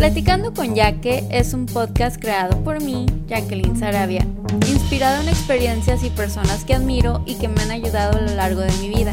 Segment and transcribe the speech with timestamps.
[0.00, 4.26] Platicando con Yaque es un podcast creado por mí, Jacqueline Sarabia,
[4.66, 8.62] inspirado en experiencias y personas que admiro y que me han ayudado a lo largo
[8.62, 9.12] de mi vida,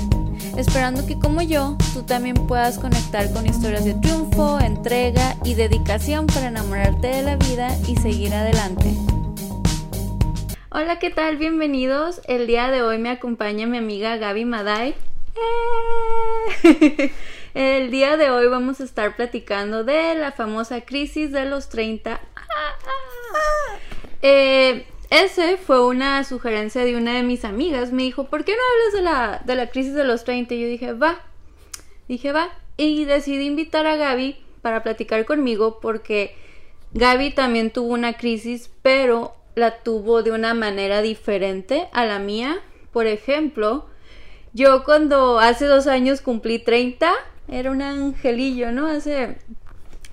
[0.55, 6.25] esperando que como yo, tú también puedas conectar con historias de triunfo, entrega y dedicación
[6.25, 8.85] para enamorarte de la vida y seguir adelante.
[10.69, 11.35] Hola, ¿qué tal?
[11.35, 12.21] Bienvenidos.
[12.29, 14.95] El día de hoy me acompaña mi amiga Gaby Maday.
[16.63, 17.11] ¡Eh!
[17.59, 22.21] El día de hoy vamos a estar platicando de la famosa crisis de los 30.
[24.21, 27.91] Eh, ese fue una sugerencia de una de mis amigas.
[27.91, 30.53] Me dijo, ¿por qué no hablas de la, de la crisis de los 30?
[30.53, 31.23] Y yo dije, va.
[32.07, 32.51] Dije, va.
[32.77, 36.35] Y decidí invitar a Gaby para platicar conmigo porque
[36.93, 42.59] Gaby también tuvo una crisis, pero la tuvo de una manera diferente a la mía.
[42.91, 43.87] Por ejemplo,
[44.53, 47.11] yo cuando hace dos años cumplí 30,
[47.47, 48.87] era un angelillo, ¿no?
[48.87, 49.37] Hace...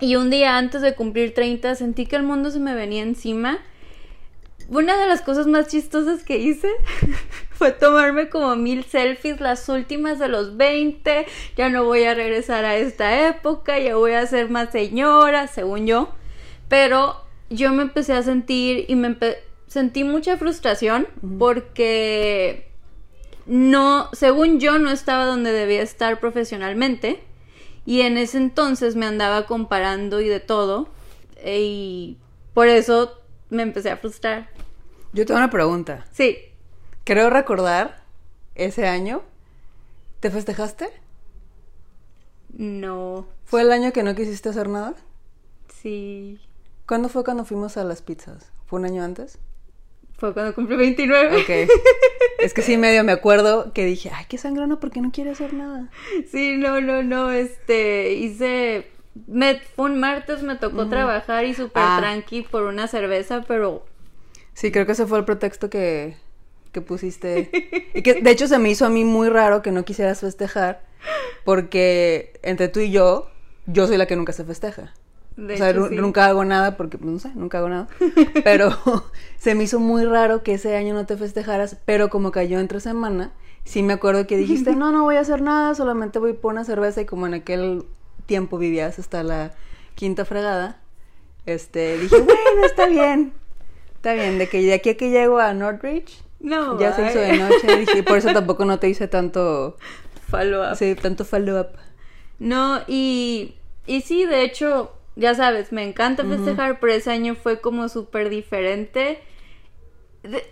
[0.01, 3.61] Y un día antes de cumplir 30 sentí que el mundo se me venía encima.
[4.69, 6.69] Una de las cosas más chistosas que hice
[7.51, 11.27] fue tomarme como mil selfies, las últimas de los 20.
[11.57, 15.87] Ya no voy a regresar a esta época, ya voy a ser más señora, según
[15.87, 16.11] yo.
[16.69, 19.17] Pero yo me empecé a sentir y me
[19.67, 21.07] sentí mucha frustración
[21.39, 22.74] porque
[23.47, 27.23] no, según yo, no estaba donde debía estar profesionalmente.
[27.87, 30.89] Y en ese entonces me andaba comparando y de todo.
[31.45, 32.17] Y
[32.55, 34.49] por eso me empecé a frustrar.
[35.13, 36.07] Yo tengo una pregunta.
[36.11, 36.39] Sí.
[37.05, 38.03] Creo recordar
[38.55, 39.23] ese año.
[40.21, 40.89] ¿Te festejaste?
[42.49, 43.27] No.
[43.45, 44.95] ¿Fue el año que no quisiste hacer nada?
[45.83, 46.41] Sí.
[46.87, 48.51] ¿Cuándo fue cuando fuimos a las pizzas?
[48.67, 49.39] ¿Fue un año antes?
[50.17, 51.37] Fue cuando cumplí 29.
[51.43, 51.71] Ok.
[52.39, 55.31] Es que sí, medio me acuerdo que dije, ay, qué sangrona, ¿por qué no quiere
[55.31, 55.89] hacer nada?
[56.31, 58.87] Sí, no, no, no, este, hice,
[59.27, 61.97] me, un martes, me tocó trabajar y súper Ah.
[62.01, 63.85] tranqui por una cerveza, pero
[64.55, 66.17] Sí, creo que ese fue el pretexto que,
[66.73, 67.51] que pusiste.
[67.95, 70.83] Y que de hecho se me hizo a mí muy raro que no quisieras festejar,
[71.45, 73.31] porque entre tú y yo,
[73.67, 74.93] yo soy la que nunca se festeja.
[75.37, 75.97] De o sea, hecho, nu- sí.
[75.97, 77.89] nunca hago nada porque, pues, no sé, nunca hago nada.
[78.45, 78.71] Pero
[79.39, 82.81] se me hizo muy raro que ese año no te festejaras, pero como cayó entre
[82.81, 83.33] semana,
[83.65, 86.65] sí me acuerdo que dijiste, no, no voy a hacer nada, solamente voy por una
[86.65, 87.85] cerveza y como en aquel
[88.27, 89.53] tiempo vivías hasta la
[89.95, 90.81] quinta fregada,
[91.47, 93.33] este, dije, bueno, está bien,
[93.97, 97.19] está bien, de que de aquí a que llego a Northridge, No, ya se hizo
[97.19, 99.77] de noche, dije, por eso tampoco no te hice tanto,
[100.31, 100.77] Follow up.
[100.77, 101.69] sí, tanto follow-up.
[102.39, 103.55] No, y,
[103.87, 108.29] y sí, de hecho, ya sabes, me encanta festejar, pero ese año fue como súper
[108.31, 109.21] diferente.
[110.23, 110.47] De-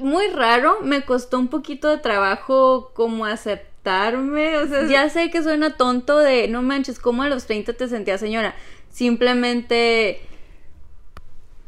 [0.00, 5.42] muy raro, me costó un poquito de trabajo como aceptarme, o sea, ya sé que
[5.42, 8.54] suena tonto de, no manches, ¿cómo a los 30 te sentías señora?
[8.90, 10.20] Simplemente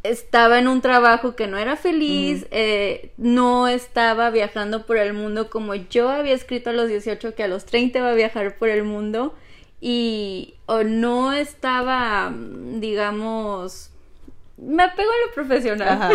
[0.03, 5.51] estaba en un trabajo que no era feliz, eh, no estaba viajando por el mundo
[5.51, 8.69] como yo había escrito a los 18 que a los 30 iba a viajar por
[8.69, 9.35] el mundo
[9.81, 12.35] y o no estaba,
[12.75, 13.91] digamos,
[14.57, 15.89] me apego a lo profesional.
[15.89, 16.11] Ajá.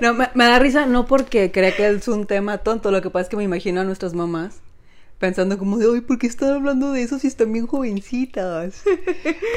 [0.00, 3.24] No, me, da risa no porque crea que es un tema tonto, lo que pasa
[3.24, 4.60] es que me imagino a nuestras mamás
[5.18, 8.82] pensando como de, ay, ¿por qué están hablando de eso si están bien jovencitas?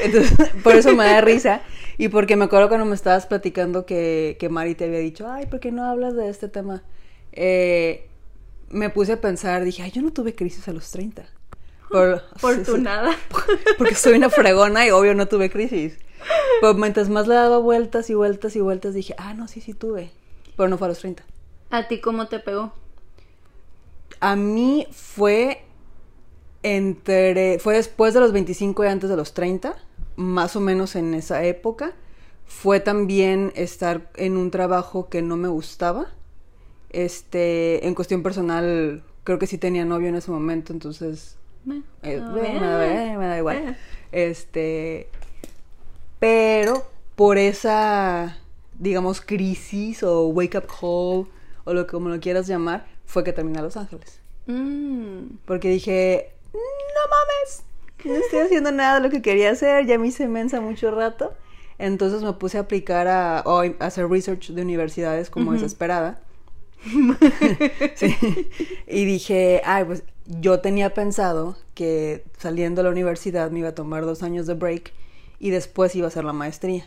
[0.04, 1.62] Entonces, por eso me da risa.
[1.98, 5.46] Y porque me acuerdo cuando me estabas platicando que, que Mari te había dicho, ay,
[5.46, 6.82] ¿por qué no hablas de este tema?
[7.32, 8.08] Eh,
[8.70, 11.26] me puse a pensar, dije, ay, yo no tuve crisis a los 30.
[11.90, 13.16] Por, Afortunada.
[13.78, 15.98] porque soy una fregona y obvio no tuve crisis.
[16.60, 19.74] Pero mientras más le daba vueltas y vueltas y vueltas, dije, ah, no, sí, sí
[19.74, 20.10] tuve.
[20.56, 21.24] Pero no fue a los 30.
[21.70, 22.72] ¿A ti cómo te pegó?
[24.20, 25.64] A mí fue
[26.62, 27.58] entre.
[27.58, 29.76] Fue después de los 25 y antes de los 30,
[30.16, 31.94] más o menos en esa época.
[32.44, 36.08] Fue también estar en un trabajo que no me gustaba.
[36.90, 42.18] Este, en cuestión personal, creo que sí tenía novio en ese momento, entonces Me- Eh,
[42.22, 42.60] a me, ver.
[42.60, 43.56] da, me da igual.
[43.56, 43.76] Eh.
[44.12, 45.08] Este,
[46.18, 46.86] pero
[47.16, 48.36] por esa,
[48.78, 51.28] digamos, crisis o wake up call
[51.64, 54.20] o lo que como lo quieras llamar, fue que terminé a Los Ángeles.
[54.46, 55.36] Mm.
[55.44, 56.60] Porque dije, no
[57.10, 57.62] mames,
[58.04, 61.34] no estoy haciendo nada de lo que quería hacer, ya me hice mensa mucho rato.
[61.78, 66.20] Entonces me puse a aplicar a, o a hacer research de universidades como desesperada.
[67.94, 68.14] Sí.
[68.86, 70.02] Y dije, ay, pues
[70.38, 74.54] yo tenía pensado que saliendo de la universidad me iba a tomar dos años de
[74.54, 74.92] break
[75.40, 76.86] y después iba a hacer la maestría.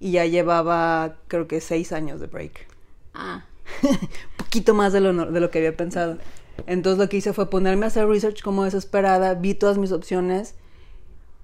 [0.00, 2.66] Y ya llevaba, creo que seis años de break.
[3.14, 3.46] Ah.
[4.36, 6.18] Poquito más de lo, de lo que había pensado.
[6.66, 10.54] Entonces lo que hice fue ponerme a hacer research como desesperada, vi todas mis opciones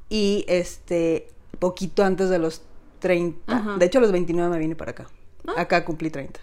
[0.08, 1.28] y este
[1.58, 2.62] poquito antes de los
[2.98, 3.56] 30.
[3.56, 3.76] Ajá.
[3.78, 5.08] De hecho, a los 29 me vine para acá.
[5.46, 5.54] Ah.
[5.56, 6.38] Acá cumplí 30.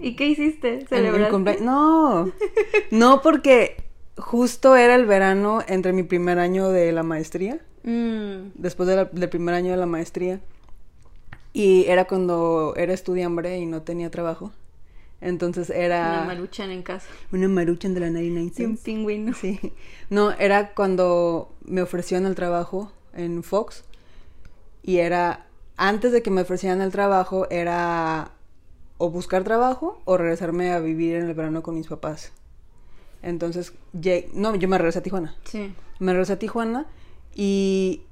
[0.00, 0.86] ¿Y qué hiciste?
[0.86, 1.60] ¿Celebraste?
[1.62, 2.30] No,
[2.90, 3.85] no porque
[4.16, 9.04] justo era el verano entre mi primer año de la maestría, Mm, después de la-
[9.04, 10.40] del primer año de la maestría,
[11.52, 14.52] y era cuando era estudiambre y no tenía trabajo.
[15.20, 17.06] Entonces era una maruchan en casa.
[17.32, 19.34] una maruchan de la 99 Y un pingüino.
[19.34, 19.72] Sí.
[20.10, 23.84] No, era cuando me ofrecieron el trabajo en Fox.
[24.82, 25.46] Y era,
[25.76, 28.32] antes de que me ofrecieran el trabajo, era
[28.98, 32.32] o buscar trabajo o regresarme a vivir en el verano con mis papás.
[33.22, 33.72] Entonces,
[34.32, 35.36] no, yo me regresé a Tijuana.
[35.44, 35.72] Sí.
[35.98, 36.86] Me regresé a Tijuana
[37.34, 38.02] y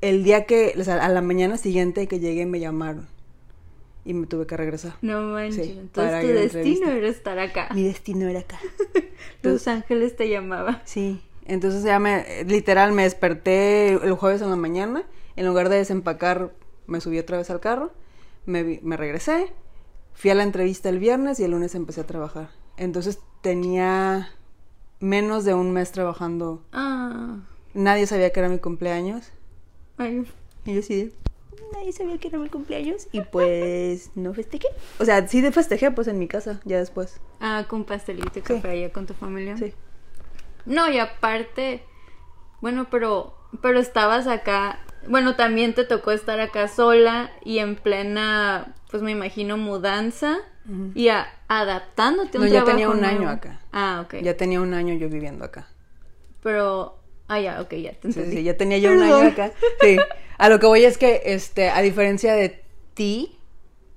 [0.00, 3.08] el día que, o sea, a la mañana siguiente que llegué me llamaron.
[4.04, 4.94] Y me tuve que regresar.
[5.02, 5.66] No manches.
[5.66, 7.68] Sí, Entonces tu destino era estar acá.
[7.74, 8.58] Mi destino era acá.
[9.42, 10.82] Los Ángeles te llamaba.
[10.84, 15.04] Sí, entonces ya me, literal, me desperté el jueves en la mañana,
[15.36, 16.52] en lugar de desempacar,
[16.86, 17.92] me subí otra vez al carro,
[18.46, 19.52] me, me regresé,
[20.12, 22.50] fui a la entrevista el viernes y el lunes empecé a trabajar.
[22.76, 24.30] Entonces tenía
[25.00, 27.36] menos de un mes trabajando, Ah.
[27.74, 29.30] nadie sabía que era mi cumpleaños,
[29.98, 30.26] Ay,
[30.64, 31.12] y yo sí,
[31.72, 34.68] nadie sabía que era mi cumpleaños, y pues no festejé.
[34.98, 37.20] O sea, sí de festejé, pues en mi casa, ya después.
[37.40, 38.54] Ah, con pastelito y Sí.
[38.54, 39.56] café allá con tu familia.
[39.56, 39.72] Sí.
[40.64, 41.82] No, y aparte,
[42.60, 48.74] bueno, pero, pero estabas acá, bueno, también te tocó estar acá sola y en plena,
[48.90, 50.38] pues me imagino, mudanza
[50.94, 53.18] Y a- adaptándote a un No, ya trabajo tenía un nuevo.
[53.20, 53.60] año acá.
[53.72, 54.16] Ah, ok.
[54.22, 55.68] Ya tenía un año yo viviendo acá.
[56.42, 56.98] Pero,
[57.28, 58.36] ah, ya, ok, ya te Sí, entendí.
[58.38, 59.52] sí, ya tenía yo un año acá.
[59.80, 59.96] Sí.
[60.38, 62.62] A lo que voy es que, este, a diferencia de
[62.94, 63.38] ti,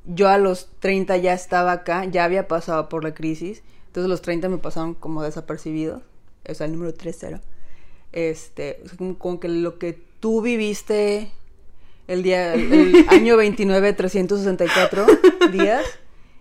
[0.06, 3.64] yo a los 30 ya estaba acá, ya había pasado por la crisis.
[3.88, 6.04] Entonces los 30 me pasaron como desapercibidos.
[6.48, 7.42] O sea, el número 3-0.
[8.12, 8.82] Este,
[9.20, 11.32] como que lo que tú viviste
[12.08, 15.06] el día, el año 29, 364
[15.52, 15.84] días,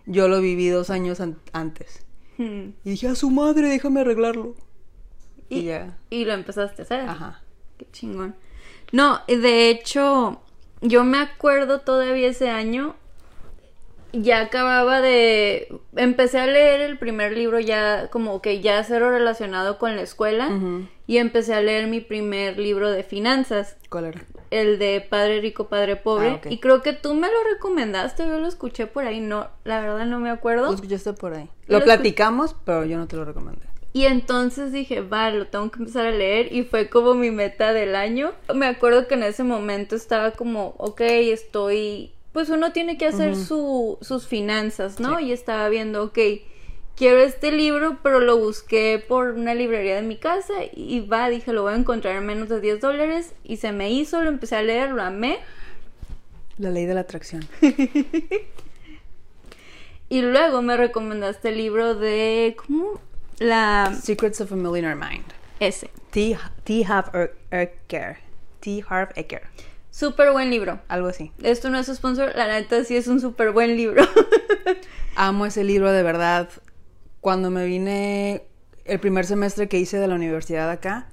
[0.08, 2.04] yo lo viví dos años an- antes.
[2.38, 2.70] Hmm.
[2.84, 4.54] Y dije, a su madre, déjame arreglarlo.
[5.48, 5.96] Y, Y, ya.
[6.10, 7.00] y lo empezaste a hacer.
[7.08, 7.42] Ajá.
[7.78, 8.34] Qué chingón.
[8.92, 10.40] No, de hecho,
[10.80, 12.96] yo me acuerdo todavía ese año.
[14.12, 15.68] Ya acababa de.
[15.96, 20.50] Empecé a leer el primer libro ya, como que ya cero relacionado con la escuela.
[21.06, 23.76] Y empecé a leer mi primer libro de finanzas.
[23.88, 24.24] ¿Cuál era?
[24.50, 26.40] El de Padre Rico, Padre Pobre.
[26.44, 26.48] Ah.
[26.48, 28.26] Y creo que tú me lo recomendaste.
[28.26, 29.20] Yo lo escuché por ahí.
[29.20, 30.66] No, la verdad no me acuerdo.
[30.66, 31.48] Lo escuchaste por ahí.
[31.66, 33.68] Lo lo platicamos, pero yo no te lo recomendé.
[33.92, 37.72] Y entonces dije, va, lo tengo que empezar a leer y fue como mi meta
[37.72, 38.32] del año.
[38.54, 43.36] Me acuerdo que en ese momento estaba como, ok, estoy, pues uno tiene que hacer
[43.36, 45.18] su, sus finanzas, ¿no?
[45.18, 45.24] Sí.
[45.26, 46.18] Y estaba viendo, ok,
[46.96, 51.52] quiero este libro, pero lo busqué por una librería de mi casa y va, dije,
[51.52, 54.56] lo voy a encontrar en menos de 10 dólares y se me hizo, lo empecé
[54.56, 55.38] a leer, lo amé.
[56.58, 57.46] La ley de la atracción.
[60.10, 62.98] Y luego me recomendaste el libro de, ¿cómo?
[63.38, 63.94] La...
[64.02, 65.24] Secrets of a Millionaire Mind.
[65.60, 65.90] Ese.
[66.10, 66.36] T.
[66.64, 66.84] T.
[66.86, 68.16] Harv Er- Eker.
[68.60, 68.82] T.
[68.88, 69.42] Harv Eker.
[69.98, 70.78] Súper buen libro.
[70.86, 71.32] Algo así.
[71.42, 74.04] Esto no es sponsor, la neta sí es un súper buen libro.
[75.16, 76.48] Amo ese libro de verdad.
[77.20, 78.44] Cuando me vine
[78.84, 81.08] el primer semestre que hice de la universidad acá,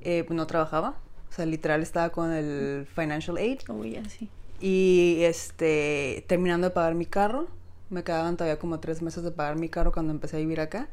[0.00, 0.96] eh, pues no trabajaba.
[1.28, 3.60] O sea, literal estaba con el financial aid.
[3.68, 4.30] Uy, así.
[4.58, 7.46] Y este, terminando de pagar mi carro,
[7.90, 10.88] me quedaban todavía como tres meses de pagar mi carro cuando empecé a vivir acá.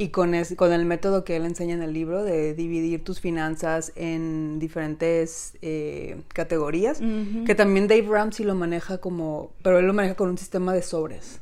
[0.00, 3.20] Y con, es- con el método que él enseña en el libro de dividir tus
[3.20, 7.00] finanzas en diferentes eh, categorías,
[7.44, 10.82] que también Dave Ramsey lo maneja como, pero él lo maneja con un sistema de
[10.82, 11.40] sobres.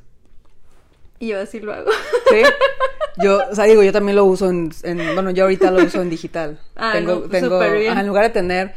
[1.18, 1.90] Y yo así lo hago.
[2.30, 2.42] ¿Sí?
[3.22, 6.02] Yo, o sea, digo, yo también lo uso en, en- bueno, yo ahorita lo uso
[6.02, 6.60] en digital.
[6.76, 7.92] Ah, tengo, no, pues, tengo, bien.
[7.92, 8.74] ajá, en lugar de tener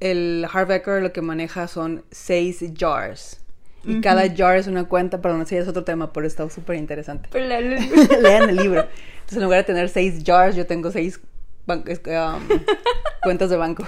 [0.00, 3.40] el Harvecker, lo que maneja son seis jars.
[3.84, 6.76] Y cada jar es una cuenta, perdón, ese ya es otro tema, pero está súper
[6.76, 7.28] interesante.
[7.32, 7.46] Pero
[8.20, 8.80] Lean el libro.
[9.20, 11.20] Entonces, en lugar de tener seis jars, yo tengo seis
[11.66, 11.82] um,
[13.22, 13.86] cuentas de banco.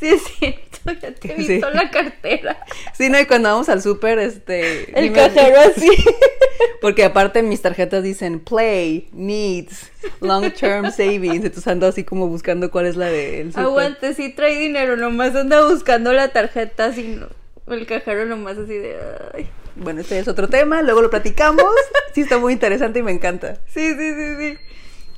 [0.00, 1.48] sí es cierto, ya te he Sí.
[1.54, 2.58] visto la cartera.
[2.92, 4.98] Sí, no, y cuando vamos al súper, este...
[4.98, 5.88] El cajero así.
[6.80, 11.44] Porque aparte mis tarjetas dicen play, needs, long term savings.
[11.44, 13.64] Entonces ando así como buscando cuál es la del súper.
[13.64, 17.28] Aguante, sí trae dinero, nomás anda buscando la tarjeta así, no-
[17.66, 18.96] el cajero nomás así de...
[19.34, 19.48] Ay.
[19.76, 21.64] Bueno, este es otro tema, luego lo platicamos.
[22.14, 23.54] Sí, está muy interesante y me encanta.
[23.66, 24.58] Sí, sí, sí, sí.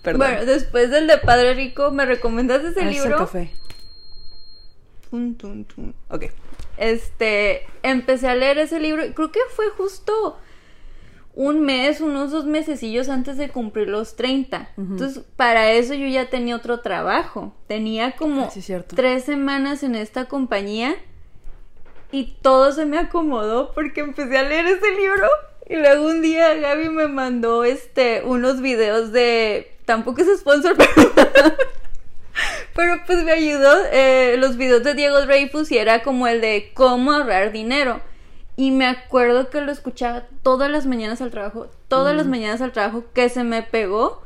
[0.02, 0.18] Perdón.
[0.30, 3.18] Bueno, después del de Padre Rico, ¿me recomendaste ese Ah, es el libro?
[3.18, 3.50] café.
[5.10, 5.94] Tun, tun, tun.
[6.08, 6.26] Ok.
[6.76, 10.38] este, empecé a leer ese libro, creo que fue justo
[11.34, 14.70] un mes, unos dos mesecillos antes de cumplir los 30.
[14.76, 17.56] Entonces, para eso yo ya tenía otro trabajo.
[17.66, 18.62] Tenía como Ah, sí,
[18.94, 20.94] tres semanas en esta compañía
[22.14, 25.26] y todo se me acomodó porque empecé a leer ese libro.
[25.68, 30.92] Y luego un día Gaby me mandó este unos videos de tampoco es sponsor pero,
[32.76, 36.70] pero pues me ayudó eh, los videos de Diego Dreyfus y era como el de
[36.72, 38.00] cómo ahorrar dinero.
[38.54, 42.70] Y me acuerdo que lo escuchaba todas las mañanas al trabajo todas las mañanas al
[42.70, 44.22] trabajo que se me pegó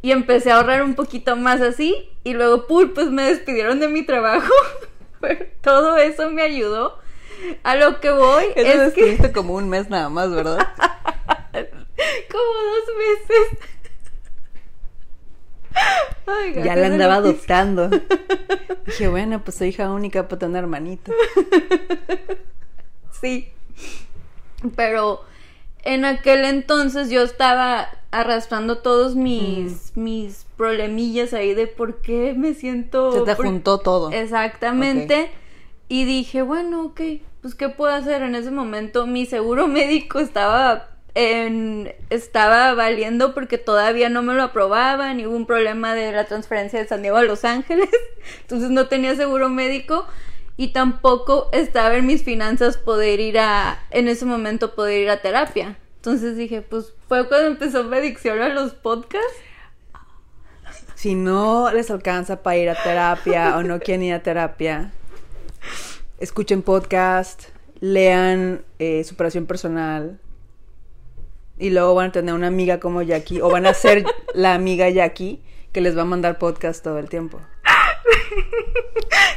[0.00, 2.08] y empecé a ahorrar un poquito más así.
[2.24, 4.54] Y luego pul pues me despidieron de mi trabajo.
[5.20, 6.98] Pero todo eso me ayudó
[7.62, 10.58] a lo que voy Eso es que estuviste como un mes nada más, ¿verdad?
[11.52, 13.58] como dos meses
[16.26, 17.88] Ay, ya la andaba adoptando.
[18.86, 21.12] Dije, bueno, pues soy hija única para tener hermanito.
[23.20, 23.48] Sí.
[24.76, 25.22] Pero
[25.82, 32.54] en aquel entonces yo estaba arrastrando todos mis, mis problemillas ahí de por qué me
[32.54, 33.12] siento...
[33.12, 34.10] Se te por- juntó todo.
[34.10, 35.30] Exactamente.
[35.88, 37.00] Y dije, bueno, ok,
[37.42, 38.22] pues ¿qué puedo hacer?
[38.22, 44.42] En ese momento mi seguro médico estaba en, estaba valiendo porque todavía no me lo
[44.42, 47.88] aprobaban y hubo un problema de la transferencia de San Diego a Los Ángeles.
[48.42, 50.06] Entonces no tenía seguro médico
[50.56, 55.22] y tampoco estaba en mis finanzas poder ir a, en ese momento poder ir a
[55.22, 55.78] terapia.
[55.96, 59.36] Entonces dije, pues fue cuando empezó mi adicción a los podcasts.
[60.94, 64.92] Si no les alcanza para ir a terapia o no quieren ir a terapia,
[66.20, 67.44] escuchen podcast,
[67.80, 70.20] lean eh, superación personal
[71.58, 74.88] y luego van a tener una amiga como Jackie o van a ser la amiga
[74.90, 77.40] Jackie que les va a mandar podcast todo el tiempo.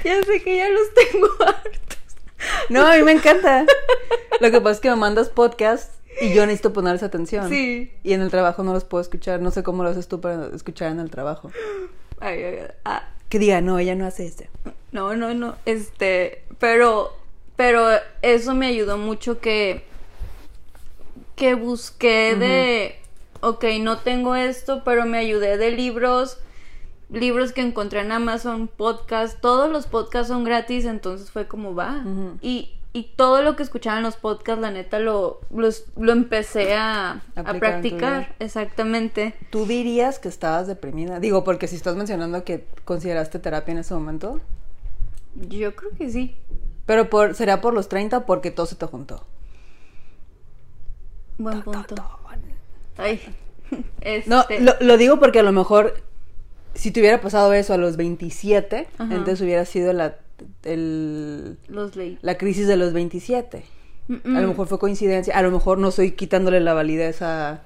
[0.04, 1.98] Ya sé que ya los tengo hartos.
[2.70, 3.66] No, a mí me encanta.
[4.42, 7.48] Lo que pasa es que me mandas podcast y yo necesito ponerles atención.
[7.48, 7.90] Sí.
[8.04, 9.40] Y en el trabajo no los puedo escuchar.
[9.40, 11.52] No sé cómo lo haces tú para escuchar en el trabajo.
[12.20, 14.44] Ay, ay, ay, ah, Que diga, no, ella no hace esto.
[14.92, 15.56] no, no, no.
[15.66, 17.14] Este, pero,
[17.56, 17.88] pero
[18.22, 19.84] eso me ayudó mucho que,
[21.36, 22.96] que busqué de,
[23.42, 26.38] ok, no tengo esto, pero me ayudé de libros,
[27.10, 32.04] libros que encontré en Amazon, podcast, todos los podcasts son gratis, entonces fue como va.
[32.42, 36.76] Y, y todo lo que escuchaba en los podcasts, la neta, lo, los- lo empecé
[36.76, 39.34] a, a practicar, exactamente.
[39.50, 41.20] ¿Tú dirías que estabas deprimida?
[41.20, 44.40] Digo, porque si estás mencionando que consideraste terapia en ese momento.
[45.36, 46.36] Yo creo que sí.
[46.86, 49.26] Pero por, ¿será por los 30 o porque todo se te juntó?
[51.38, 51.96] Buen punto.
[52.98, 53.20] Ay.
[54.02, 55.96] Este, No, lo, lo digo porque a lo mejor
[56.76, 59.04] si te hubiera pasado eso a los 27, Ajá.
[59.16, 60.18] entonces hubiera sido la,
[60.62, 63.64] el- los la crisis de los 27.
[64.10, 67.62] Mm, A lo mejor fue coincidencia, a lo mejor no estoy quitándole la validez a,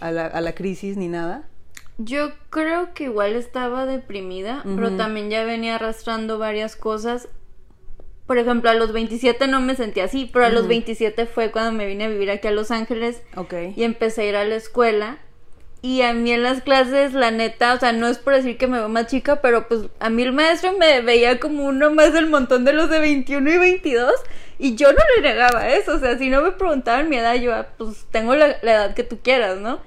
[0.00, 1.48] a la, a la crisis ni nada.
[2.02, 7.28] Yo creo que igual estaba deprimida, pero también ya venía arrastrando varias cosas.
[8.26, 10.68] Por ejemplo, a los 27 no me sentía así, pero a los Ujú.
[10.70, 13.52] 27 fue cuando me vine a vivir aquí a Los Ángeles Ok.
[13.76, 15.18] y empecé a ir a la escuela.
[15.82, 18.66] Y a mí en las clases, la neta, o sea, no es por decir que
[18.66, 22.14] me veo más chica, pero pues a mí el maestro me veía como uno más
[22.14, 24.10] del montón de los de 21 y 22
[24.58, 27.54] y yo no le negaba eso, o sea, si no me preguntaban mi edad, yo,
[27.54, 29.80] ah, pues tengo la, la edad que tú quieras, ¿no?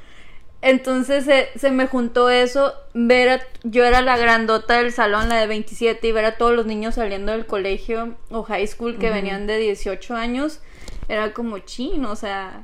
[0.66, 5.36] Entonces se, se me juntó eso, ver a, yo era la grandota del salón, la
[5.36, 9.10] de 27, y ver a todos los niños saliendo del colegio o high school que
[9.10, 10.62] venían de 18 años,
[11.10, 12.64] era como chino, o sea,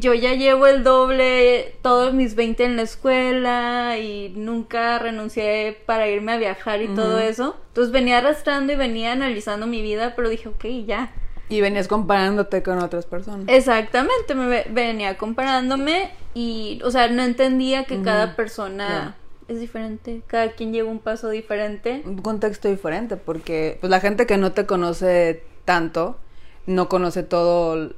[0.00, 6.08] yo ya llevo el doble, todos mis 20 en la escuela y nunca renuncié para
[6.08, 7.56] irme a viajar y todo eso.
[7.68, 11.12] Entonces venía arrastrando y venía analizando mi vida, pero dije, ok, ya.
[11.50, 13.44] Y venías comparándote con otras personas.
[13.48, 19.16] Exactamente, me ve- venía comparándome y, o sea, no entendía que cada persona
[19.48, 22.02] es diferente, cada quien lleva un paso diferente.
[22.04, 26.18] un contexto diferente, porque pues la gente que no te conoce tanto,
[26.66, 27.92] no conoce todo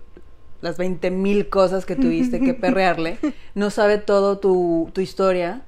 [0.62, 3.18] las 20 mil cosas que tuviste que perrearle,
[3.54, 5.62] no sabe todo tu, tu historia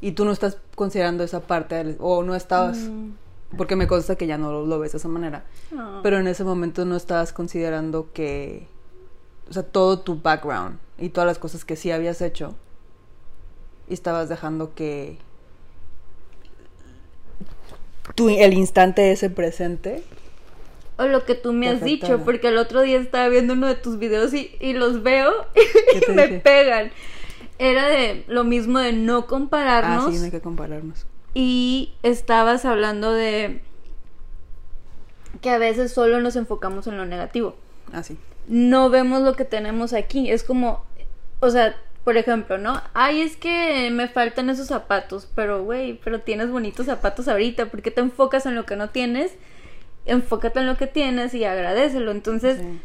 [0.00, 3.12] y tú no estás considerando esa parte del- o no estabas, Mm.
[3.56, 5.44] porque me consta que ya no lo, lo ves de esa manera,
[5.76, 6.00] Ah.
[6.02, 8.68] pero en ese momento no estabas considerando que,
[9.48, 12.54] o sea, todo tu background y todas las cosas que sí habías hecho
[13.88, 15.18] y estabas dejando que
[18.14, 20.02] tu, el instante ese presente
[20.96, 23.74] O lo que tú me has dicho, porque el otro día estaba viendo uno de
[23.74, 25.30] tus videos y, y los veo
[25.90, 26.40] ¿Qué y me dije?
[26.40, 26.90] pegan.
[27.58, 30.12] Era de lo mismo de no Ah, compararnos.
[30.12, 31.06] sí, no hay que compararnos.
[31.34, 33.62] Y estabas hablando de
[35.40, 37.56] que a veces solo nos enfocamos en lo negativo.
[37.92, 38.16] Ah, sí.
[38.48, 40.30] No vemos lo que tenemos aquí.
[40.30, 40.84] Es como,
[41.40, 42.80] o sea, por ejemplo, ¿no?
[42.94, 47.82] Ay, es que me faltan esos zapatos, pero güey, pero tienes bonitos zapatos ahorita, ¿por
[47.82, 49.32] qué te enfocas en lo que no tienes?
[50.08, 52.12] enfócate en lo que tienes y agradecelo.
[52.12, 52.78] Entonces, Sí.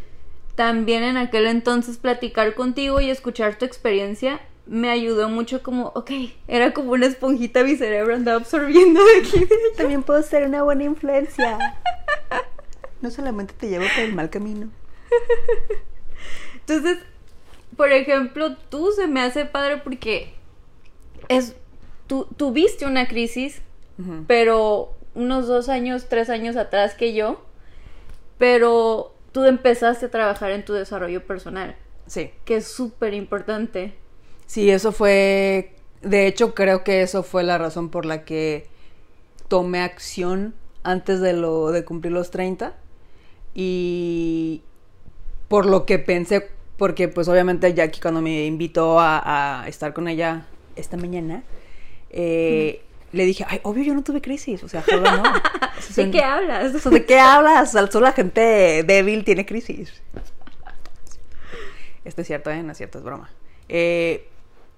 [0.56, 6.10] también en aquel entonces platicar contigo y escuchar tu experiencia me ayudó mucho como, ok,
[6.48, 9.46] era como una esponjita mi cerebro andaba absorbiendo de aquí.
[9.78, 11.60] También puedo ser una buena influencia.
[13.02, 14.70] No solamente te llevo por el mal camino.
[16.56, 17.00] Entonces,
[17.76, 20.34] por ejemplo, tú se me hace padre porque
[21.30, 21.56] es,
[22.08, 23.62] tú tuviste una crisis,
[24.28, 27.44] pero unos dos años, tres años atrás que yo,
[28.38, 31.76] pero tú empezaste a trabajar en tu desarrollo personal,
[32.08, 32.32] Sí.
[32.46, 33.94] que es súper importante.
[34.48, 35.76] Sí, eso fue.
[36.02, 38.68] De hecho, creo que eso fue la razón por la que
[39.48, 42.76] tomé acción antes de lo de cumplir los 30.
[43.54, 44.64] Y
[45.52, 50.08] por lo que pensé, porque pues obviamente Jackie cuando me invitó a, a estar con
[50.08, 50.46] ella
[50.78, 51.44] esta mañana,
[52.10, 52.82] eh,
[53.12, 55.24] le dije, ay, obvio yo no tuve crisis, o sea, joder, no.
[55.98, 56.82] ¿De qué hablas?
[56.86, 57.74] ¿De qué hablas?
[57.74, 60.02] Solo la gente débil tiene crisis.
[62.06, 62.64] Esto es cierto, ¿eh?
[62.64, 63.30] No es cierto, es broma.
[63.68, 64.30] Eh,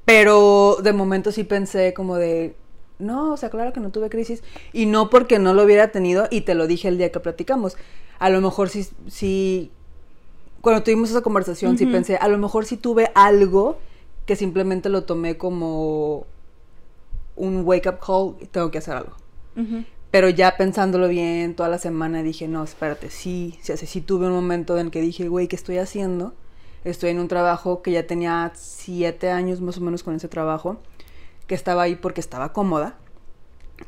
[0.06, 2.56] pero de momento sí pensé como de,
[2.98, 4.42] no, o sea, claro que no tuve crisis.
[4.72, 7.78] Y no porque no lo hubiera tenido, y te lo dije el día que platicamos.
[8.18, 9.72] A lo mejor sí, sí
[10.64, 13.80] cuando tuvimos esa conversación, sí pensé, a lo mejor sí tuve algo
[14.26, 16.26] que simplemente lo tomé como
[17.36, 19.12] un wake up call y tengo que hacer algo.
[20.10, 24.28] Pero ya pensándolo bien, toda la semana dije, no, espérate, sí, sí, sí, sí tuve
[24.28, 26.34] un momento en el que dije, güey, ¿qué estoy haciendo?
[26.86, 30.78] Estoy en un trabajo que ya tenía siete años más o menos con ese trabajo,
[31.46, 32.96] que estaba ahí porque estaba cómoda,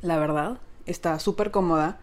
[0.01, 2.00] la verdad, estaba súper cómoda.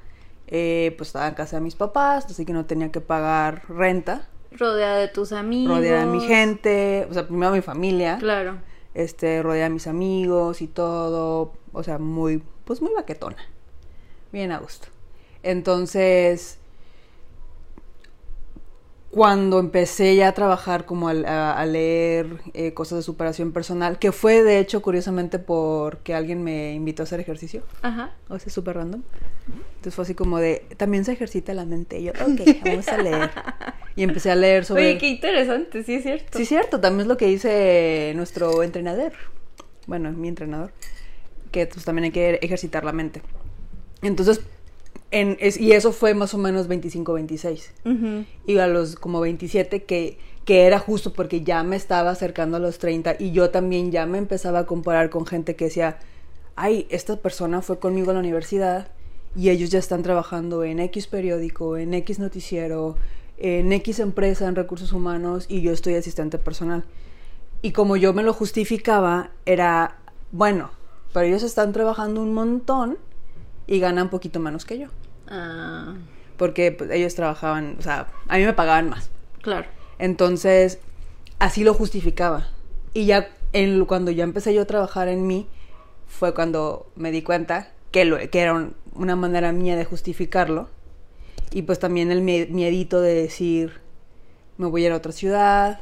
[0.55, 4.29] Eh, pues estaba en casa de mis papás, así que no tenía que pagar renta,
[4.59, 5.77] Rodeada de tus amigos.
[5.77, 8.59] rodeada de mi gente, o sea, primero mi familia, Claro.
[8.95, 13.37] este, rodeada de mis amigos y todo, o sea, muy, pues muy baquetona,
[14.33, 14.89] bien a gusto.
[15.43, 16.59] Entonces,
[19.13, 24.11] cuando empecé ya a trabajar como a, a leer eh, cosas de superación personal, que
[24.11, 28.15] fue de hecho curiosamente porque alguien me invitó a hacer ejercicio, Ajá.
[28.31, 29.03] o sea, súper random.
[29.75, 32.01] Entonces fue así como de, también se ejercita la mente.
[32.01, 33.31] Y yo, ok, vamos a leer.
[33.97, 34.89] Y empecé a leer sobre...
[34.89, 36.39] Oye, qué interesante, sí es cierto.
[36.39, 39.13] Sí, cierto, también es lo que dice nuestro entrenador.
[39.87, 40.73] Bueno, mi entrenador.
[41.51, 43.21] Que pues también hay que ejercitar la mente.
[44.01, 44.41] Entonces,
[45.13, 47.73] en, es- y eso fue más o menos 25, 26.
[47.85, 48.25] Ujú.
[48.47, 52.61] Y a los como 27, que, que era justo porque ya me estaba acercando a
[52.61, 55.99] los 30 y yo también ya me empezaba a comparar con gente que decía,
[56.57, 58.89] ay, esta persona fue conmigo a la universidad
[59.37, 62.97] y ellos ya están trabajando en X periódico, en X noticiero,
[63.39, 66.85] en X empresa en recursos humanos y yo estoy asistente personal.
[67.63, 69.97] Y como yo me lo justificaba, era,
[70.33, 70.71] bueno,
[71.13, 72.99] pero ellos están trabajando un montón
[73.67, 74.89] y ganan poquito menos que yo.
[75.33, 75.95] Ah,
[76.37, 79.11] Porque pues, ellos trabajaban, o sea, a mí me pagaban más.
[79.41, 79.67] claro.
[79.99, 80.79] Entonces,
[81.39, 82.49] así lo justificaba.
[82.93, 85.47] Y ya en, cuando ya empecé yo a trabajar en mí,
[86.09, 90.69] fue cuando me di cuenta que, lo, que era un- una manera mía de justificarlo.
[91.53, 93.81] Y pues también el mie- miedito de decir,
[94.59, 95.81] me voy a ir a otra ciudad,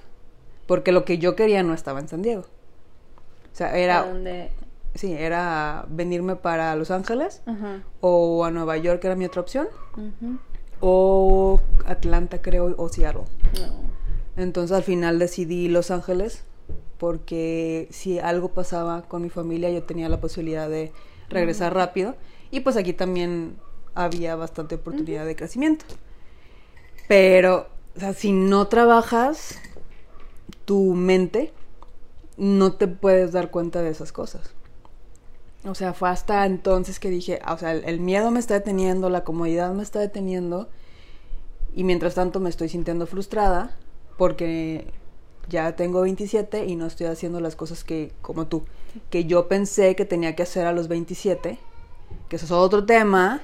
[0.66, 2.42] porque lo que yo quería no estaba en San Diego.
[3.52, 4.50] O sea, ¿A era, dónde?
[4.94, 7.42] Sí, era venirme para Los Ángeles
[8.00, 9.68] o a Nueva York, era mi otra opción,
[10.80, 13.24] o Atlanta creo, o Seattle.
[13.54, 13.90] No.
[14.36, 16.44] Entonces al final decidí Los Ángeles
[16.98, 20.92] porque si algo pasaba con mi familia yo tenía la posibilidad de
[21.28, 22.14] regresar rápido
[22.50, 23.56] y pues aquí también
[23.94, 25.84] había bastante oportunidad de crecimiento.
[27.08, 29.58] Pero, o sea, si no trabajas
[30.64, 31.52] tu mente,
[32.36, 34.54] no te puedes dar cuenta de esas cosas.
[35.64, 38.54] O sea, fue hasta entonces que dije, ah, o sea, el, el miedo me está
[38.54, 40.68] deteniendo, la comodidad me está deteniendo
[41.74, 43.76] y mientras tanto me estoy sintiendo frustrada
[44.16, 44.86] porque
[45.48, 48.64] ya tengo 27 y no estoy haciendo las cosas que, como tú,
[49.10, 51.58] que yo pensé que tenía que hacer a los 27,
[52.28, 53.42] que eso es otro tema,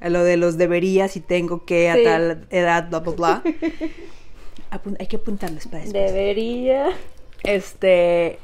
[0.00, 3.42] lo de los deberías y tengo que a tal edad, bla, bla, bla.
[4.98, 5.92] Hay que apuntarles para eso.
[5.92, 6.90] Debería.
[7.42, 8.38] Este,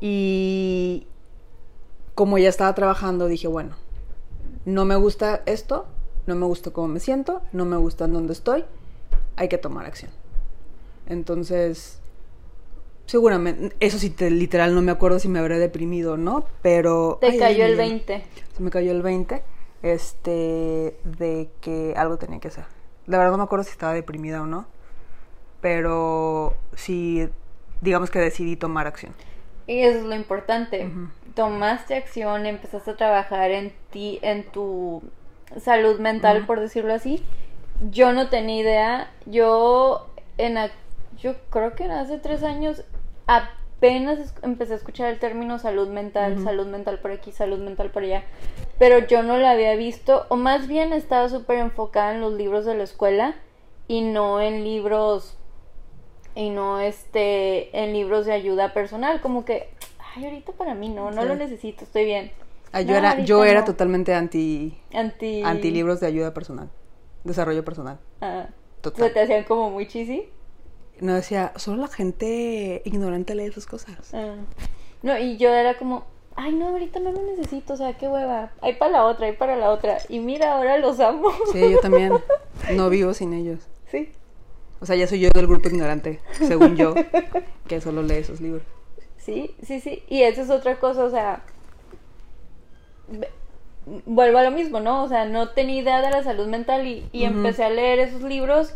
[0.00, 1.06] y
[2.16, 3.76] como ya estaba trabajando, dije, bueno,
[4.66, 5.86] no me gusta esto,
[6.26, 8.64] no me gusta cómo me siento, no me gusta en dónde estoy,
[9.36, 10.12] hay que tomar acción.
[11.06, 12.00] Entonces,
[13.06, 17.18] seguramente, eso sí, te- literal, no me acuerdo si me habré deprimido o no, pero...
[17.20, 18.24] Te ay, cayó ay, el ay, 20.
[18.56, 19.42] Se me cayó el 20,
[19.82, 22.64] este, de que algo tenía que hacer.
[23.06, 24.66] La verdad no me acuerdo si estaba deprimida o no,
[25.60, 27.28] pero sí,
[27.80, 29.14] digamos que decidí tomar acción.
[29.66, 30.96] Y eso es lo importante.
[31.36, 35.02] Tomaste acción, empezaste a trabajar en ti, en tu
[35.58, 37.22] salud mental, por decirlo así.
[37.92, 39.10] yo no tenía idea.
[39.26, 40.56] Yo, en
[41.20, 42.82] yo creo que hace tres años
[43.26, 48.04] apenas empecé a escuchar el término salud mental, salud mental por aquí, salud mental por
[48.04, 48.24] allá,
[48.78, 52.64] pero yo no la había visto, o más bien estaba súper enfocada en los libros
[52.64, 53.34] de la escuela
[53.88, 55.36] y no en libros
[56.34, 59.68] y no este en libros de ayuda personal, como que
[60.16, 62.32] ay, ahorita para mí no, no lo necesito, estoy bien.
[62.72, 66.68] Ah, yo era yo era totalmente anti anti anti libros de ayuda personal,
[67.24, 67.98] desarrollo personal.
[68.20, 68.48] Ah.
[68.80, 69.08] Total.
[69.08, 70.28] ¿Se te hacían como muy cheesy?
[71.00, 74.14] No decía, solo la gente ignorante lee esas cosas.
[74.14, 74.36] Ah.
[75.02, 78.52] No, y yo era como, ay, no, ahorita no lo necesito, o sea, qué hueva.
[78.60, 79.98] Hay para la otra, hay para la otra.
[80.08, 81.30] Y mira, ahora los amo.
[81.52, 82.12] Sí, yo también.
[82.74, 83.60] No vivo sin ellos.
[83.90, 84.10] Sí.
[84.80, 86.94] O sea, ya soy yo del grupo ignorante, según yo,
[87.68, 88.62] que solo lee esos libros.
[89.26, 90.04] Sí, sí, sí.
[90.08, 91.42] Y eso es otra cosa, o sea,
[94.06, 95.02] vuelvo a lo mismo, ¿no?
[95.02, 98.72] O sea, no tenía idea de la salud mental y, empecé a leer esos libros.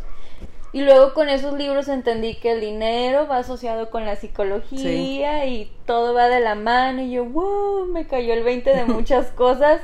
[0.73, 5.71] Y luego con esos libros entendí que el dinero va asociado con la psicología y
[5.85, 7.01] todo va de la mano.
[7.01, 9.79] Y yo, wow, me cayó el 20 de muchas cosas.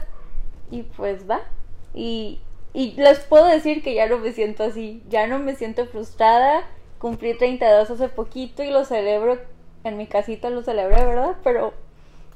[0.70, 1.44] Y pues va.
[1.94, 2.42] Y,
[2.74, 6.66] y les puedo decir que ya no me siento así, ya no me siento frustrada.
[7.00, 9.38] Cumplí 32 hace poquito y lo celebro,
[9.88, 11.36] en mi casita lo celebré, ¿verdad?
[11.44, 11.74] Pero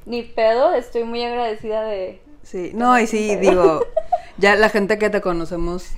[0.05, 2.21] ni pedo, estoy muy agradecida de...
[2.43, 3.85] Sí, no, y sí, digo,
[4.37, 5.91] ya la gente que te conocemos,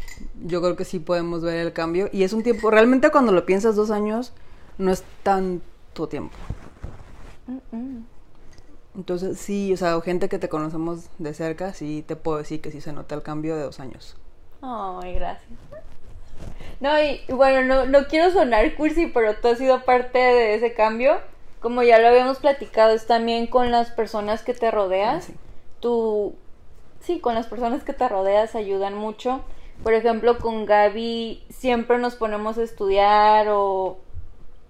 [0.44, 2.10] yo creo que sí podemos ver el cambio.
[2.12, 4.34] Y es un tiempo, realmente cuando lo piensas dos años,
[4.78, 6.36] no es tanto tiempo.
[8.96, 12.72] Entonces, sí, o sea, gente que te conocemos de cerca, sí te puedo decir que
[12.72, 14.18] sí se nota el cambio de dos años.
[14.62, 15.50] Ay, gracias.
[16.80, 20.74] No, y bueno, no, no quiero sonar cursi, pero tú has sido parte de ese
[20.74, 21.20] cambio.
[21.64, 25.30] Como ya lo habíamos platicado, es también con las personas que te rodeas.
[25.30, 25.34] Ah,
[25.80, 26.36] tú,
[27.00, 29.40] sí, con las personas que te rodeas ayudan mucho.
[29.82, 33.98] Por ejemplo, con Gaby siempre nos ponemos a estudiar o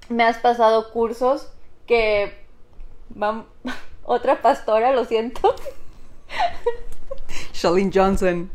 [0.07, 1.51] me has pasado cursos
[1.87, 2.37] que
[3.09, 3.47] van
[4.05, 5.55] otra pastora, lo siento.
[7.53, 8.51] Shalene Johnson.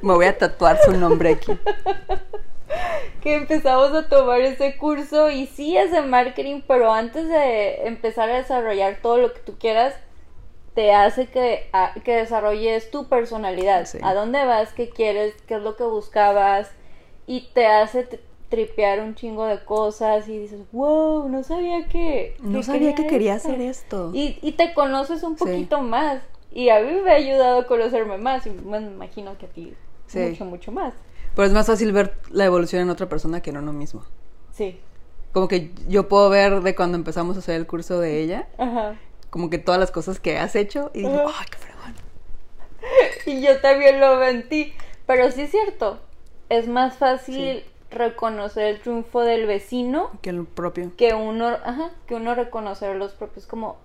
[0.00, 1.52] Me voy a tatuar su nombre aquí.
[3.22, 8.30] Que empezamos a tomar ese curso y sí es de marketing, pero antes de empezar
[8.30, 9.94] a desarrollar todo lo que tú quieras,
[10.74, 11.68] te hace que,
[12.04, 13.88] que desarrolles tu personalidad.
[14.02, 14.72] ¿A dónde vas?
[14.72, 15.34] ¿Qué quieres?
[15.48, 16.70] ¿Qué es lo que buscabas?
[17.26, 18.08] Y te hace
[18.48, 22.36] tripear un chingo de cosas y dices, wow, no sabía que...
[22.40, 24.12] no sabía que quería hacer esto.
[24.14, 26.22] Y, y te conoces un poquito más.
[26.52, 29.74] Y a mí me ha ayudado a conocerme más y me imagino que a ti
[30.14, 30.94] mucho, mucho más.
[31.34, 34.04] Pero es más fácil ver la evolución en otra persona que en uno mismo.
[34.52, 34.80] Sí.
[35.32, 38.48] Como que yo puedo ver de cuando empezamos a hacer el curso de ella.
[38.58, 38.96] Ajá
[39.30, 41.94] como que todas las cosas que has hecho y digo, ¡ay, qué fregón!
[43.26, 44.74] y yo también lo ti.
[45.06, 45.98] Pero sí es cierto,
[46.48, 50.92] es más fácil reconocer el triunfo del vecino que el propio.
[50.96, 53.78] Que uno, ajá, que uno reconocer los propios como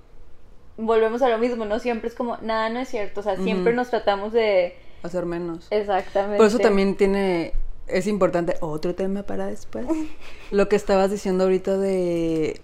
[0.75, 3.73] volvemos a lo mismo, no siempre es como nada no es cierto, o sea, siempre
[3.73, 5.67] nos tratamos de hacer menos.
[5.69, 6.37] Exactamente.
[6.37, 7.53] Por eso también tiene
[7.87, 9.85] es importante otro tema para después.
[10.51, 12.61] lo que estabas diciendo ahorita de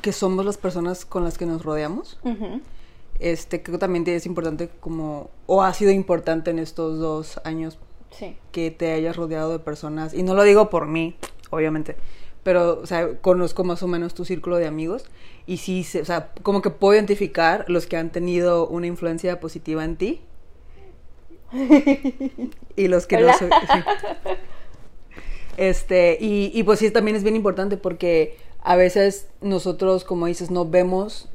[0.00, 2.18] que somos las personas con las que nos rodeamos.
[3.18, 7.78] Este, creo que también es importante como, o ha sido importante en estos dos años
[8.50, 11.16] que te hayas rodeado de personas, y no lo digo por mí,
[11.50, 11.96] obviamente,
[12.42, 15.06] pero, o sea, conozco más o menos tu círculo de amigos,
[15.46, 19.84] y sí, o sea, como que puedo identificar los que han tenido una influencia positiva
[19.84, 20.20] en ti.
[22.76, 23.50] y los que no son.
[25.58, 30.50] Este, y, y pues sí, también es bien importante porque a veces nosotros, como dices,
[30.50, 31.28] no vemos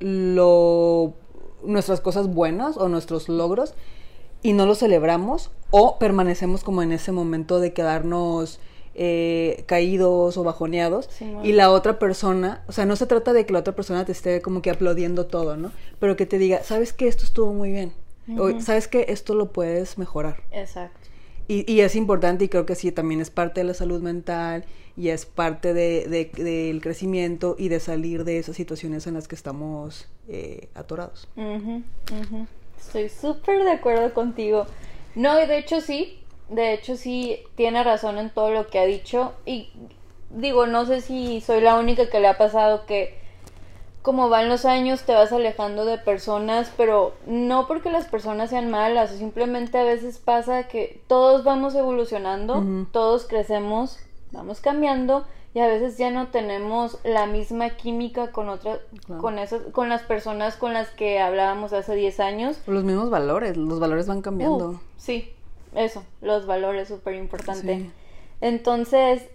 [0.00, 1.14] lo,
[1.62, 3.74] nuestras cosas buenas o nuestros logros
[4.42, 8.60] y no los celebramos o permanecemos como en ese momento de quedarnos
[8.94, 11.08] eh, caídos o bajoneados
[11.42, 14.12] y la otra persona, o sea, no se trata de que la otra persona te
[14.12, 15.72] esté como que aplaudiendo todo, ¿no?
[15.98, 17.92] Pero que te diga, sabes que esto estuvo muy bien,
[18.38, 20.42] o sabes que esto lo puedes mejorar.
[20.50, 21.08] Exacto.
[21.46, 24.64] Y, y, es importante y creo que sí, también es parte de la salud mental
[24.96, 29.34] y es parte de, del crecimiento y de salir de esas situaciones en las que
[29.34, 31.28] estamos eh, atorados.
[32.78, 34.66] Estoy súper de acuerdo contigo.
[35.14, 39.34] No, de hecho sí, de hecho sí tiene razón en todo lo que ha dicho
[39.44, 39.70] y
[40.30, 43.18] digo, no sé si soy la única que le ha pasado que
[44.04, 48.70] como van los años te vas alejando de personas, pero no porque las personas sean
[48.70, 52.62] malas, simplemente a veces pasa que todos vamos evolucionando,
[52.92, 53.98] todos crecemos,
[54.30, 58.80] vamos cambiando y a veces ya no tenemos la misma química con otras
[59.22, 62.58] con esas con las personas con las que hablábamos hace 10 años.
[62.66, 64.82] Los mismos valores, los valores van cambiando.
[64.98, 65.32] sí.
[65.74, 67.78] eso, los valores, súper importante.
[67.78, 67.90] Sí.
[68.42, 69.30] Entonces,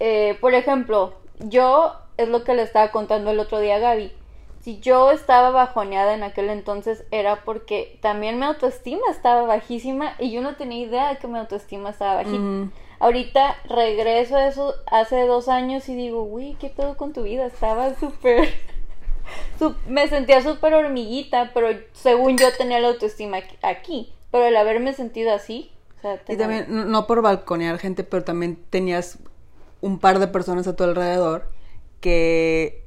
[0.00, 4.12] eh, por ejemplo, yo es lo que le estaba contando el otro día a Gaby.
[4.60, 10.30] Si yo estaba bajoneada en aquel entonces era porque también mi autoestima estaba bajísima y
[10.30, 12.36] yo no tenía idea de que mi autoestima estaba bajita.
[12.36, 12.70] Ujú.
[12.98, 17.46] Ahorita regreso a eso hace dos años y digo, uy, ¿qué pedo con tu vida?
[17.46, 18.48] Estaba súper...
[19.88, 24.12] Me sentía súper hormiguita, pero según yo tenía la autoestima aquí-.
[24.30, 25.70] Pero el haberme sentido así...
[25.98, 29.18] O sea, Y también, no por balconear gente, pero también tenías
[29.80, 31.46] un par de personas a tu alrededor
[32.00, 32.84] que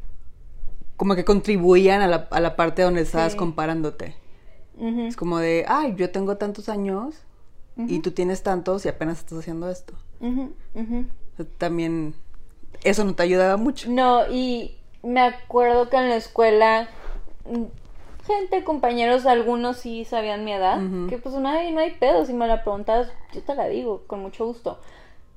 [0.98, 3.38] como que contribuían a la, a la parte donde estabas Sí.
[3.38, 4.16] comparándote.
[4.80, 7.16] Es como de, ay, yo tengo tantos años
[7.78, 9.94] y tú tienes tantos y apenas estás haciendo esto.
[11.58, 12.14] También
[12.84, 13.90] eso no te ayudaba mucho.
[13.90, 16.88] No, y me acuerdo que en la escuela,
[17.50, 17.64] mm,
[18.26, 22.34] gente, compañeros, algunos sí sabían mi edad, que pues no hay, no hay pedo, si
[22.34, 24.80] me la preguntas, yo te la digo, con mucho gusto.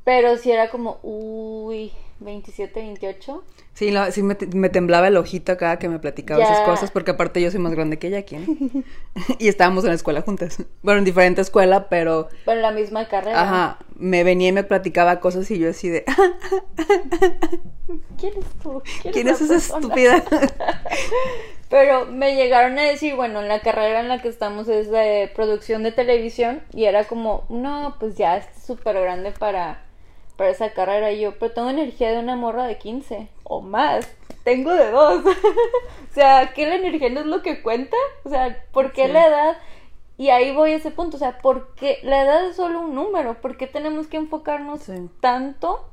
[0.05, 3.45] Pero si era como, uy, 27, 28.
[3.75, 6.51] Sí, la- sí me, te- me temblaba el ojito cada que me platicaba Ya.
[6.53, 8.85] esas cosas, porque aparte yo soy más grande que ella, ¿quién?
[9.39, 10.63] y estábamos en la escuela juntas.
[10.83, 13.41] Bueno, en diferente escuela, pero, Pero en la misma carrera.
[13.43, 16.05] ajá, me venía y me platicaba cosas y yo así de,
[18.19, 18.83] ¿Quién es tú?
[19.03, 19.81] ¿quién es esa persona?
[19.81, 20.25] estúpida?
[21.69, 25.31] Pero me llegaron a decir, bueno, en la carrera en la que estamos es de
[25.35, 29.83] producción de televisión y era como, no, pues ya es súper grande para,
[30.37, 31.13] para esa carrera.
[31.13, 34.09] Y yo, pero tengo energía de una morra de 15 o más.
[34.45, 35.25] Tengo de dos.
[36.11, 37.97] o sea, ¿qué la energía no es lo que cuenta?
[38.25, 39.13] O sea, ¿por qué Sí.
[39.13, 39.57] la edad?
[40.19, 42.95] Y ahí voy a ese punto, o sea, ¿por qué la edad es solo un
[42.95, 43.35] número?
[43.41, 45.11] ¿Por qué tenemos que enfocarnos Sí.
[45.21, 45.91] tanto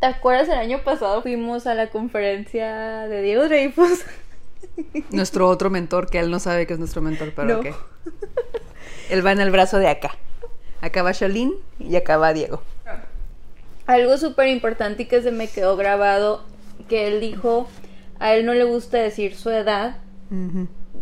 [0.00, 4.04] ¿Te acuerdas el año pasado fuimos a la conferencia de Diego Dreyfus?
[5.10, 7.58] nuestro otro mentor, que él no sabe que es nuestro mentor, pero No.
[7.60, 7.66] ok.
[9.10, 10.16] Él va en el brazo de acá.
[10.80, 12.62] Acá va Shalin y acá va Diego.
[13.92, 16.44] Algo súper importante y que se me quedó grabado,
[16.88, 17.68] que él dijo,
[18.18, 19.98] a él no le gusta decir su edad.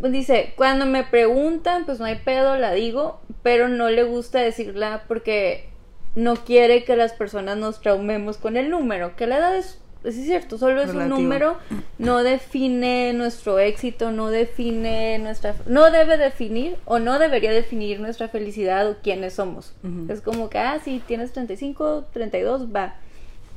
[0.03, 5.05] Dice, cuando me preguntan, pues no hay pedo, la digo, pero no le gusta decirla
[5.07, 5.68] porque
[6.16, 10.15] no quiere que las personas nos traumemos con el número, que la edad es, es
[10.15, 11.17] cierto, solo es Relativo.
[11.17, 11.57] un número,
[11.99, 18.29] no define nuestro éxito, no define nuestra, no debe definir o no debería definir nuestra
[18.29, 19.75] felicidad o quiénes somos.
[20.09, 22.95] Es como que, ah, sí, tienes 35, 32, va.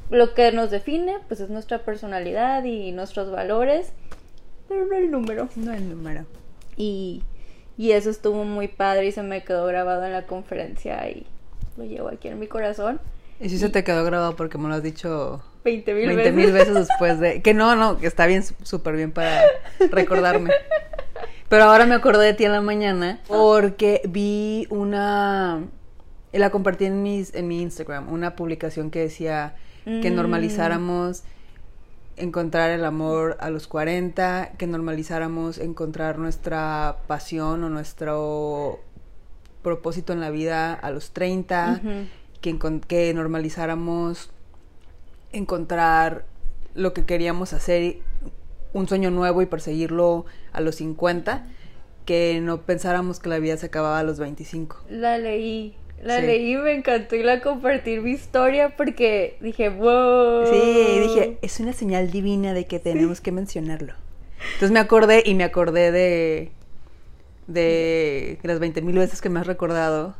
[0.09, 3.93] Lo que nos define, pues es nuestra personalidad y nuestros valores,
[4.67, 5.49] pero no el número.
[5.55, 6.25] No el número.
[6.75, 7.23] Y,
[7.77, 11.25] y eso estuvo muy padre y se me quedó grabado en la conferencia y
[11.77, 12.99] lo llevo aquí en mi corazón.
[13.43, 16.73] Y sí se te quedó grabado porque me lo has dicho 20 mil 20 veces.
[16.73, 17.41] después de...
[17.41, 19.41] Que no, no, que está bien, súper bien para
[19.91, 20.49] recordarme.
[21.49, 25.61] Pero ahora me acordé de ti en la mañana porque vi una...
[26.31, 30.15] y La compartí en, mis, en mi Instagram, una publicación que decía que Mm.
[30.15, 31.23] normalizáramos
[32.15, 38.79] encontrar el amor a los 40, que normalizáramos encontrar nuestra pasión o nuestro
[39.61, 41.89] propósito en la vida a los 30, Ujú.
[42.43, 44.29] Que, que normalizáramos
[45.31, 46.25] encontrar
[46.75, 47.97] lo que queríamos hacer,
[48.73, 51.45] un sueño nuevo y perseguirlo a los 50,
[52.05, 54.77] que no pensáramos que la vida se acababa a los 25.
[54.89, 56.25] La leí, la Sí.
[56.25, 60.45] leí, me encantó y la compartí mi historia porque dije, wow.
[60.45, 63.93] Sí, dije, es una señal divina de que tenemos que mencionarlo.
[64.55, 66.51] Entonces me acordé y me acordé de,
[67.47, 70.15] de las 20 mil veces que me has recordado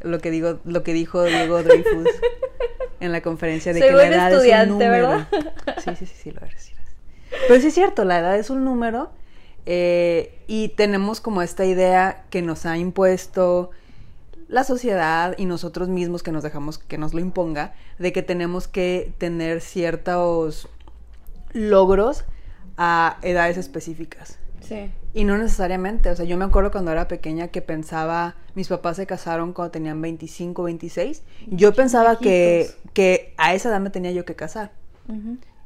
[0.00, 2.08] lo que digo, lo que dijo Diego Dreyfus
[3.00, 5.08] en la conferencia de que la edad es un número.
[5.08, 5.28] ¿verdad?
[5.78, 6.62] Sí, sí, sí, sí, lo eres.
[6.62, 7.40] sí eres.
[7.48, 9.10] Pero sí es cierto, la edad es un número
[9.66, 13.70] eh, y tenemos como esta idea que nos ha impuesto
[14.48, 18.66] la sociedad y nosotros mismos que nos dejamos que nos lo imponga de que tenemos
[18.66, 20.68] que tener ciertos
[21.52, 22.24] logros
[22.76, 24.38] a edades específicas.
[24.60, 24.90] Sí.
[25.12, 28.96] Y no necesariamente, o sea, yo me acuerdo cuando era pequeña que pensaba, mis papás
[28.96, 34.12] se casaron cuando tenían 25, 26, yo pensaba que, que a esa edad me tenía
[34.12, 34.70] yo que casar.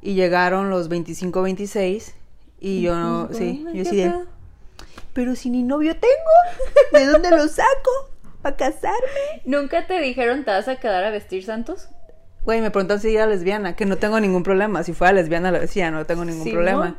[0.01, 2.15] Y llegaron los 25, 26
[2.61, 4.13] y yo no, Ay, sí, yo sí de,
[5.13, 8.11] pero si ni novio tengo, ¿de dónde lo saco?
[8.43, 9.43] ¿Para casarme?
[9.45, 11.89] ¿Nunca te dijeron te vas a quedar a vestir santos?
[12.45, 14.83] Güey, me preguntan si era lesbiana, que no tengo ningún problema.
[14.83, 16.97] Si fuera lesbiana lo decía, no tengo ningún problema.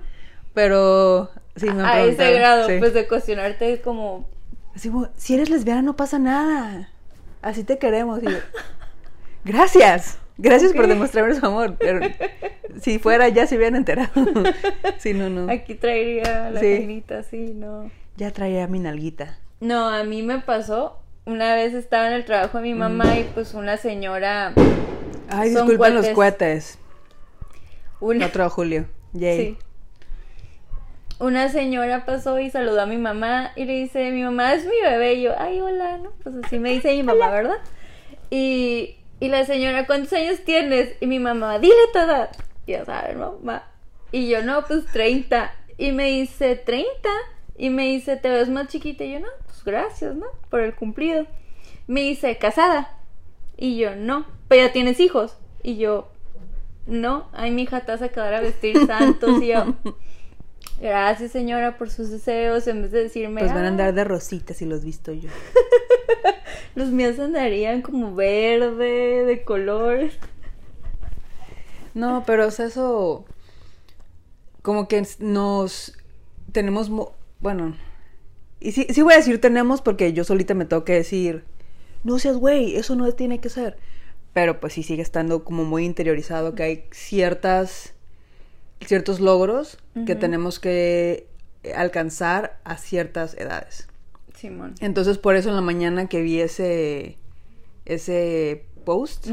[0.55, 2.75] Pero sí me a ese grado, sí.
[2.79, 4.27] pues de cuestionarte como,
[4.75, 6.89] Así como, si eres lesbiana no pasa nada.
[7.41, 8.21] Así te queremos.
[8.21, 8.37] Y yo,
[9.45, 10.19] gracias.
[10.37, 11.77] Gracias por demostrarme su amor.
[11.79, 12.01] Pero
[12.81, 14.11] si fuera ya se hubieran enterado.
[14.97, 15.49] sí, no, no.
[15.49, 16.75] aquí traería la Sí.
[16.77, 17.89] cainita, sí, no.
[18.17, 19.39] Ya traía mi nalguita.
[19.61, 23.23] No, a mí me pasó una vez estaba en el trabajo de mi mamá y
[23.33, 24.53] pues una señora...
[25.29, 26.77] Ay, disculpen los cohetes.
[28.01, 28.85] Una, 4 de julio.
[29.13, 29.37] Yay.
[29.37, 29.57] sí.
[31.17, 34.75] Una señora pasó y saludó a mi mamá y le dice, mi mamá es mi
[34.81, 35.13] bebé.
[35.13, 36.11] Y yo, ay, hola, ¿no?
[36.23, 37.57] Pues así me dice mi mamá, ¿verdad?
[38.29, 40.95] Y, y la señora, ¿cuántos años tienes?
[40.99, 42.31] Y mi mamá, dile tu edad.
[42.65, 43.63] Y ya sabes, mamá.
[44.11, 45.53] Y yo, no, pues 30.
[45.77, 46.85] Y me dice, ¿30?
[47.57, 49.05] Y me dice, ¿te ves más chiquita?
[49.05, 50.25] Y yo, no, pues gracias, ¿no?
[50.49, 51.27] Por el cumplido.
[51.87, 52.97] Me dice, ¿casada?
[53.57, 54.25] Y yo, no.
[54.49, 55.37] ¿Pero ya tienes hijos?
[55.63, 56.09] Y yo,
[56.85, 57.29] no.
[57.31, 59.41] Ay, mi hija, te vas a quedar a vestir santos.
[59.41, 59.75] Y yo,
[60.79, 62.67] gracias, señora, por sus deseos.
[62.67, 65.29] En vez de decirme, Pues van a "Ah, andar de rositas si los visto yo.
[66.75, 70.09] los míos andarían como verde, de color.
[71.93, 73.25] No, pero o sea, eso
[74.61, 75.97] como que nos
[76.51, 77.75] tenemos, mo- bueno,
[78.59, 81.43] y sí, sí voy a decir tenemos porque yo solita me tengo que decir,
[82.03, 83.77] no seas güey, eso no tiene que ser.
[84.33, 87.93] Pero pues sí sigue estando como muy interiorizado que hay ciertas,
[88.81, 91.27] ciertos logros que tenemos que
[91.75, 93.87] alcanzar a ciertas edades.
[94.35, 94.75] Simón.
[94.81, 97.17] Entonces por eso en la mañana que vi ese,
[97.85, 99.27] ese post,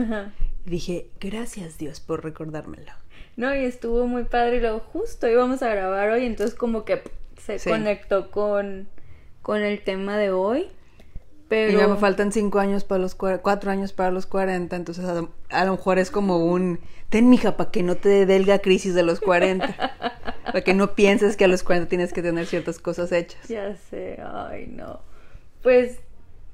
[0.65, 2.93] dije, gracias Dios por recordármelo.
[3.37, 4.59] No, y estuvo muy padre.
[4.59, 7.03] Y luego justo íbamos a grabar hoy, entonces como que
[7.41, 7.69] se Sí.
[7.71, 8.89] conectó con,
[9.43, 10.69] con el tema de hoy.
[11.53, 14.75] Pero Y ya me faltan cinco años para los cua- cuatro años para los 40,
[14.75, 18.61] entonces a, a lo mejor es como un ten mija para que no te delga
[18.61, 19.67] crisis de los 40,
[20.47, 23.49] para que no pienses que a los 40 tienes que tener ciertas cosas hechas.
[23.49, 25.01] Ya sé, ay no.
[25.62, 25.99] Pues,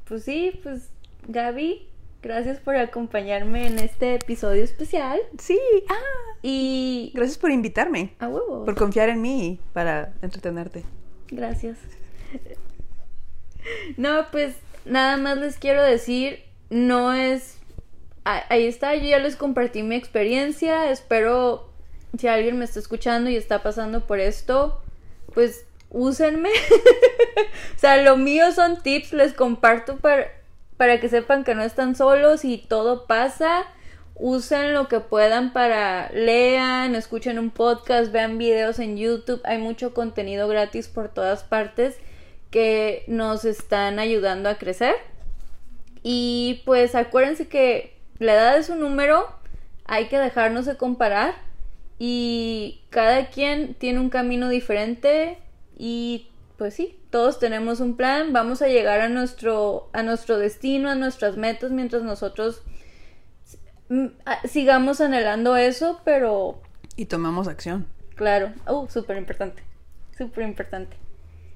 [0.08, 0.88] pues sí, pues
[1.28, 1.86] Gaby,
[2.20, 5.20] gracias por acompañarme en este episodio especial.
[5.38, 5.94] Sí, ah,
[6.42, 8.64] Y gracias por invitarme, a huevo.
[8.64, 10.82] por confiar en mí para entretenerte.
[11.30, 11.76] Gracias.
[13.96, 14.56] No, pues
[14.88, 17.56] nada más les quiero decir, no es...
[18.24, 21.70] Ahí está, yo ya les compartí mi experiencia, espero
[22.18, 24.82] si alguien me está escuchando y está pasando por esto,
[25.32, 26.50] pues úsenme.
[27.76, 30.26] o sea, lo mío son tips, les comparto para,
[30.76, 33.64] para que sepan que no están solos y todo pasa.
[34.14, 39.40] Usen lo que puedan para lean, escuchen un podcast, vean videos en YouTube.
[39.44, 41.96] Hay mucho contenido gratis por todas partes
[42.50, 44.94] que nos están ayudando a crecer.
[46.02, 49.26] Y pues acuérdense que la edad es un número,
[49.84, 51.34] hay que dejarnos de comparar
[51.98, 55.38] y cada quien tiene un camino diferente
[55.76, 60.88] y pues sí, todos tenemos un plan, vamos a llegar a nuestro a nuestro destino,
[60.90, 62.62] a nuestras metas mientras nosotros
[64.44, 66.60] sigamos anhelando eso, pero
[66.96, 67.86] Y tomamos acción.
[68.16, 68.52] Claro.
[68.66, 69.62] Oh, súper importante.
[70.16, 70.96] Súper importante.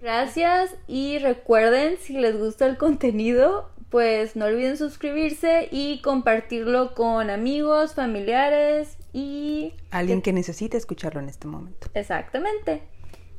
[0.03, 7.31] Gracias y recuerden, si les gusta el contenido, pues no olviden suscribirse y compartirlo con
[7.31, 9.75] amigos, familiares y...
[9.93, 11.87] Alguien que necesite escucharlo en este momento.
[11.95, 12.83] Exactamente.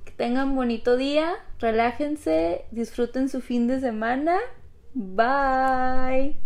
[0.06, 4.38] Que tengan bonito día, relájense, disfruten su fin de semana.
[4.93, 6.43] Bye.